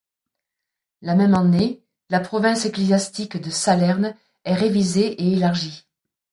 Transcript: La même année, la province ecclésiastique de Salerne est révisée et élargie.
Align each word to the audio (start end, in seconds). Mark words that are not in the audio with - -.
La 1.03 1.13
même 1.13 1.35
année, 1.35 1.83
la 2.09 2.19
province 2.19 2.65
ecclésiastique 2.65 3.39
de 3.39 3.51
Salerne 3.51 4.15
est 4.45 4.55
révisée 4.55 5.11
et 5.21 5.33
élargie. 5.33 5.85